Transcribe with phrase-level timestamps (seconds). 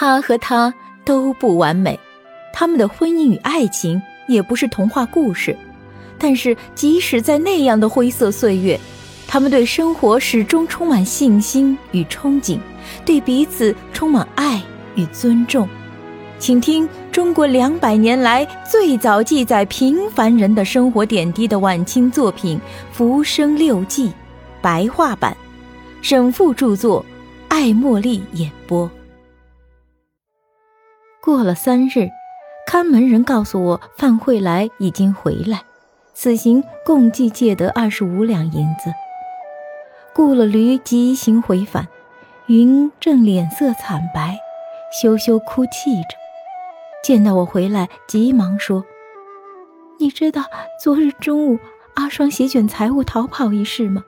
[0.00, 0.72] 他和她
[1.04, 2.00] 都不完美，
[2.54, 5.54] 他们的婚姻与爱情也不是童话故事。
[6.16, 8.80] 但是，即使在那样的灰色岁月，
[9.28, 12.58] 他们对生活始终充满信心与憧憬，
[13.04, 14.62] 对彼此充满爱
[14.94, 15.68] 与尊重。
[16.38, 22.58] 请听中国两百年来最早记载平凡人的生活点滴的晚清作品
[22.90, 24.08] 《浮生六记》，
[24.62, 25.36] 白话版，
[26.00, 27.04] 沈复著作，
[27.48, 28.90] 艾茉莉演播。
[31.22, 32.08] 过了三日，
[32.66, 35.62] 看门人告诉我，范慧来已经回来。
[36.14, 38.90] 此行共计借得二十五两银子，
[40.14, 41.86] 雇了驴急行回返。
[42.46, 44.38] 云正脸色惨白，
[45.00, 46.16] 羞羞哭泣着，
[47.04, 48.82] 见到我回来，急忙说
[50.00, 50.44] ：“你知道
[50.82, 51.58] 昨日中午
[51.94, 54.02] 阿双携卷财物逃跑一事吗？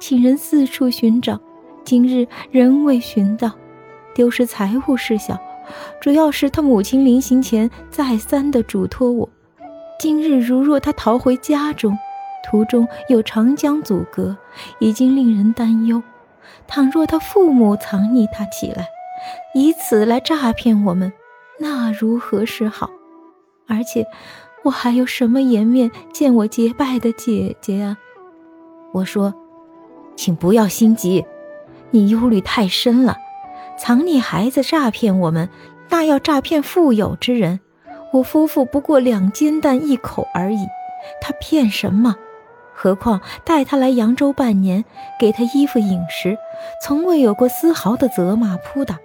[0.00, 1.40] 请人四处寻找，
[1.84, 3.52] 今日仍未寻到。
[4.14, 5.38] 丢失财物事小，
[6.00, 9.28] 主要是他母亲临行前再三的嘱托我。”
[9.98, 11.96] 今日如若他逃回家中，
[12.44, 14.36] 途中有长江阻隔，
[14.78, 16.02] 已经令人担忧。
[16.66, 18.88] 倘若他父母藏匿他起来，
[19.54, 21.12] 以此来诈骗我们，
[21.58, 22.90] 那如何是好？
[23.66, 24.06] 而且
[24.64, 27.96] 我还有什么颜面见我结拜的姐姐啊？
[28.92, 29.32] 我说，
[30.14, 31.24] 请不要心急，
[31.90, 33.16] 你忧虑太深了。
[33.78, 35.48] 藏匿孩子诈骗我们，
[35.88, 37.60] 那要诈骗富有之人。
[38.12, 40.66] 我夫妇不过两煎蛋一口而已，
[41.20, 42.16] 他骗什么？
[42.74, 44.84] 何况带他来扬州半年，
[45.18, 46.36] 给他衣服饮食，
[46.82, 48.98] 从未有过丝毫的责骂扑打。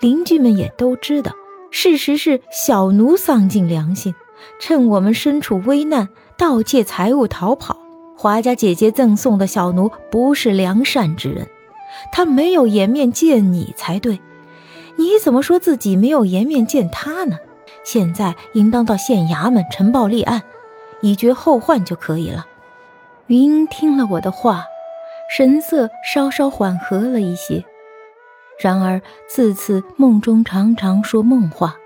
[0.00, 1.32] 邻居们也都知道，
[1.70, 4.14] 事实是小奴丧尽良心，
[4.58, 7.78] 趁我们身处危难，盗窃财物逃跑。
[8.16, 11.46] 华家姐姐赠送的小奴不是良善之人，
[12.12, 14.20] 他没有颜面见你才对。
[14.96, 17.38] 你怎么说自己没有颜面见他呢？
[17.84, 20.42] 现在应当到县衙门呈报立案，
[21.00, 22.46] 以绝后患就可以了。
[23.28, 24.64] 云听了我的话，
[25.34, 27.64] 神色稍稍缓和了一些。
[28.58, 31.76] 然而自此梦中常常说梦话，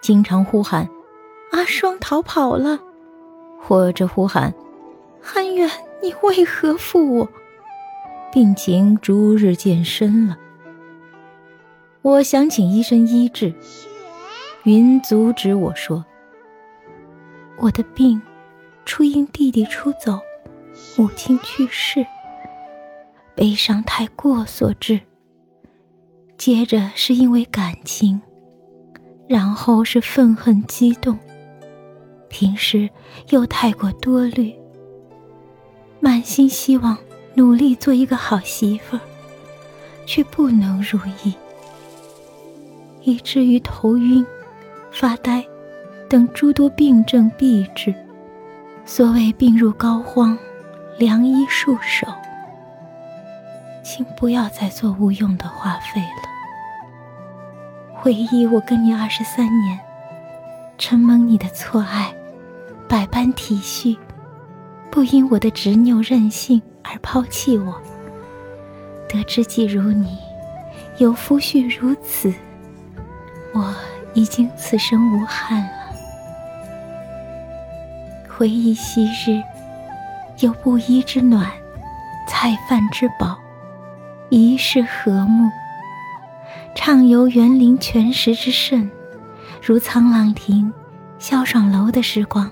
[0.00, 0.88] 经常呼喊
[1.52, 2.78] ：“阿双逃跑了”，
[3.60, 4.54] 或者呼喊
[5.20, 5.70] ：“汉远，
[6.02, 7.28] 你为何负我？”
[8.34, 10.36] 病情逐日渐深了。
[12.02, 13.54] 我想请医生医治。
[14.64, 16.04] 云阻止我说
[17.58, 18.20] ：“我的病，
[18.84, 20.18] 初因弟弟出走，
[20.96, 22.04] 母亲去世，
[23.36, 25.00] 悲伤太过所致。
[26.36, 28.20] 接着是因为感情，
[29.28, 31.16] 然后是愤恨激动。
[32.28, 32.90] 平时
[33.28, 34.52] 又太过多虑，
[36.00, 36.98] 满心希望
[37.34, 39.00] 努力做一个好媳妇儿，
[40.06, 41.34] 却不能如意，
[43.02, 44.24] 以至于头晕。”
[44.92, 45.44] 发呆，
[46.08, 47.92] 等诸多病症避之。
[48.84, 50.38] 所谓病入膏肓，
[50.98, 52.06] 良医束手。
[53.82, 56.28] 请不要再做无用的花费了。
[57.92, 59.80] 回忆我跟你二十三年，
[60.78, 62.14] 承蒙你的错爱，
[62.88, 63.96] 百般体恤，
[64.92, 67.74] 不因我的执拗任性而抛弃我。
[69.08, 70.16] 得知既如你，
[70.98, 72.32] 有夫婿如此，
[73.52, 73.74] 我。
[74.14, 75.92] 已经此生无憾了。
[78.28, 79.42] 回忆昔日，
[80.38, 81.50] 有布衣之暖，
[82.28, 83.36] 菜饭之饱，
[84.28, 85.50] 一世和睦。
[86.76, 88.88] 畅游园林泉石之盛，
[89.60, 90.72] 如沧浪亭、
[91.18, 92.48] 潇爽楼的时光，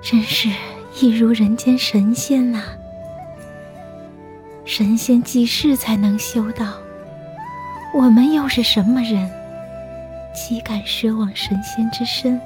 [0.00, 0.48] 真是
[0.98, 2.62] 一如人间神仙呐！
[4.64, 6.72] 神仙济世才能修到？
[7.94, 9.30] 我们又是什么人？
[10.34, 12.40] 岂敢奢望神仙之身？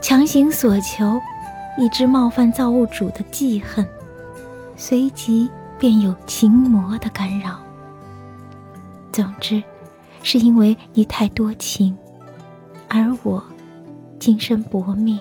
[0.00, 1.20] 强行索求，
[1.76, 3.86] 以致冒犯造物主的记恨，
[4.76, 7.58] 随即便有情魔的干扰。
[9.12, 9.62] 总之，
[10.22, 11.96] 是因为你太多情，
[12.88, 13.42] 而我
[14.18, 15.18] 今生薄命。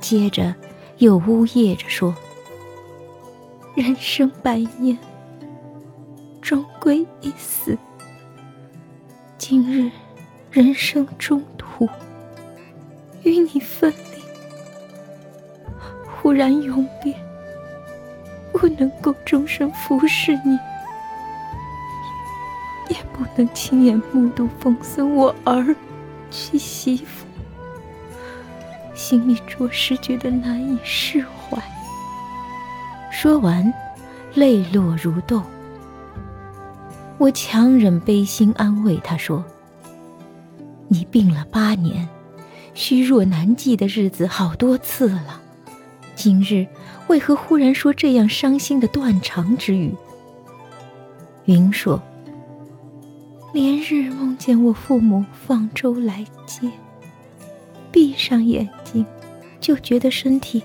[0.00, 0.54] 接着
[0.98, 2.14] 又呜咽着说
[3.74, 4.98] ：“人生百年，
[6.42, 7.76] 终归一死。”
[9.38, 9.90] 今日
[10.50, 11.88] 人生中途，
[13.22, 14.22] 与你分离，
[16.06, 17.14] 忽然永别，
[18.52, 20.58] 不能够终身服侍你，
[22.90, 25.74] 也不能亲眼目睹封孙我儿
[26.30, 27.26] 娶媳妇，
[28.94, 31.58] 心里着实觉得难以释怀。
[33.22, 33.72] 说完，
[34.34, 35.40] 泪落如豆。
[37.18, 39.44] 我强忍悲心安慰他说
[40.90, 42.08] ：“你病了八年，
[42.74, 45.40] 虚弱难记的日子好多次了，
[46.16, 46.66] 今日
[47.06, 49.94] 为何忽然说这样伤心的断肠之语？”
[51.46, 52.02] 云说
[53.54, 56.68] ：“连日梦见我父母放舟来接，
[57.92, 59.06] 闭上眼睛，
[59.60, 60.60] 就觉得身体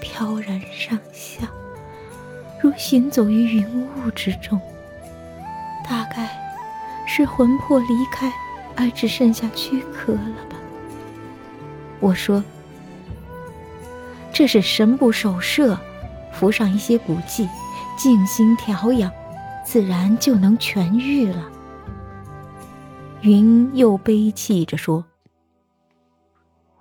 [0.00, 1.46] 飘然上下，
[2.60, 4.60] 如行走于云雾之中。”
[5.88, 6.28] 大概
[7.06, 8.30] 是魂魄离开，
[8.76, 10.56] 而只剩下躯壳了吧。
[12.00, 12.44] 我说
[14.32, 15.78] ：“这是神不守舍，
[16.32, 17.48] 服上一些补剂，
[17.96, 19.10] 静心调养，
[19.64, 21.48] 自然就能痊愈了。”
[23.22, 25.04] 云又悲泣着说：“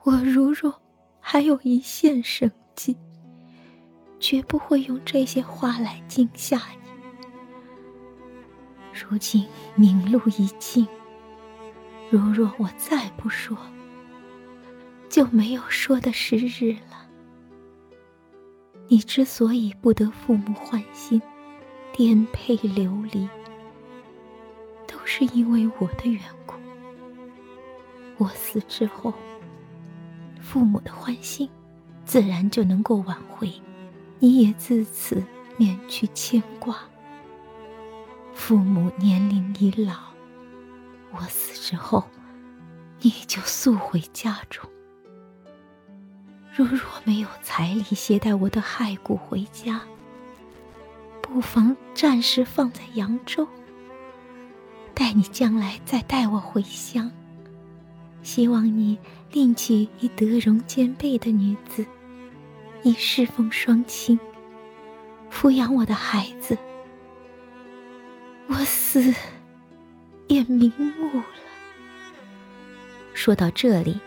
[0.04, 0.82] 我如若
[1.20, 2.96] 还有一线生机，
[4.20, 6.88] 绝不会用这些话来惊吓你。”
[8.94, 10.88] 如今明路已尽，
[12.10, 13.56] 如若我再不说，
[15.08, 17.08] 就没有说的时日了。
[18.88, 21.22] 你之所以不得父母欢心，
[21.92, 23.28] 颠沛流离，
[24.88, 26.56] 都是因为我的缘故。
[28.18, 29.14] 我死之后，
[30.42, 31.48] 父母的欢心，
[32.04, 33.52] 自然就能够挽回，
[34.20, 35.24] 你也自此
[35.58, 36.78] 免去牵挂。
[38.34, 39.96] 父母年龄已老，
[41.12, 42.04] 我死之后，
[43.02, 44.70] 你就速回家中。
[46.56, 49.82] 如若没有彩礼携带我的骸骨回家，
[51.22, 53.48] 不妨暂时放在扬州，
[54.94, 57.12] 待你将来再带我回乡。
[58.24, 58.98] 希望你
[59.32, 61.86] 另娶一德容兼备的女子，
[62.84, 64.20] 你侍奉双亲，
[65.32, 66.58] 抚养我的孩子。
[68.48, 69.14] 我死
[70.28, 71.26] 也瞑目了。
[73.14, 74.00] 说到这里，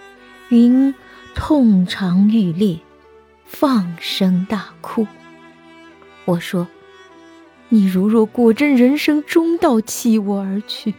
[0.49, 0.95] 云
[1.35, 2.79] 痛肠欲裂，
[3.45, 5.07] 放声大哭。
[6.25, 6.67] 我说
[7.69, 10.95] ：“你如若果真人生中道弃我而去，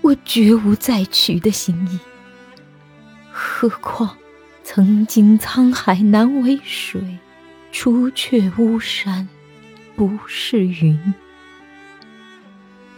[0.00, 1.98] 我绝无再娶的心意。
[3.30, 4.16] 何况
[4.72, 7.18] 曾经沧海难为水，
[7.72, 9.28] 除却巫山
[9.96, 11.12] 不是云。”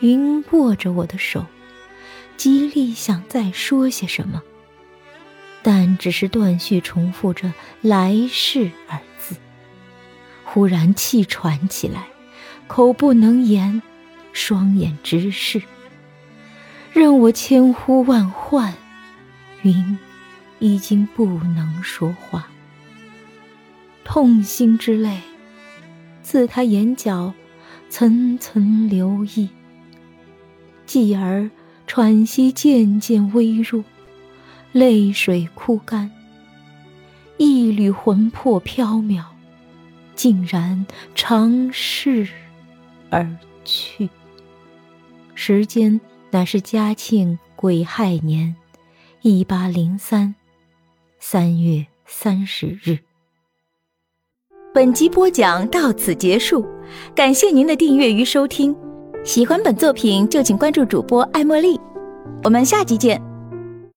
[0.01, 1.47] 云握着我的手，
[2.37, 4.43] 极力想再说些什么，
[5.63, 9.37] 但只是断续重复着“来世”二字。
[10.45, 12.05] 忽然气喘起来，
[12.67, 13.81] 口不能言，
[14.35, 15.63] 双眼直视。
[16.93, 18.75] 任我千呼万唤，
[19.63, 19.99] 云
[20.63, 22.47] 已经不能说话。
[24.05, 25.21] 痛心之泪
[26.23, 27.35] 自他眼角
[27.91, 29.49] 层层流溢。
[30.87, 31.51] 继而
[31.89, 33.83] 喘息渐渐微弱，
[34.71, 36.13] 泪水枯干，
[37.39, 39.25] 一缕魂魄飘渺，
[40.15, 40.87] 竟然
[41.17, 42.29] 长逝
[43.11, 44.09] 而去。
[45.35, 46.01] 时间
[46.31, 48.55] 乃是嘉庆癸亥年
[49.23, 50.35] 一八零三
[51.25, 52.99] 三月三十日。
[54.75, 56.67] 本集播讲到此结束，
[57.15, 58.77] 感谢您的订阅与收听。
[59.23, 61.81] 喜欢本作品就请关注主播爱茉莉，
[62.43, 63.32] 我们下集见。